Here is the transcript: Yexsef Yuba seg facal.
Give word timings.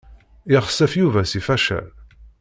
Yexsef 0.51 0.91
Yuba 0.99 1.21
seg 1.25 1.41
facal. 1.47 1.87